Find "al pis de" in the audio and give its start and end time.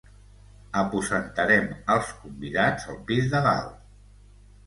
2.93-3.43